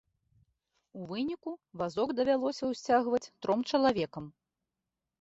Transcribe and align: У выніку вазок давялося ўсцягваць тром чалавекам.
У 0.99 1.05
выніку 1.11 1.53
вазок 1.83 2.09
давялося 2.23 2.65
ўсцягваць 2.73 3.23
тром 3.41 3.59
чалавекам. 3.71 4.25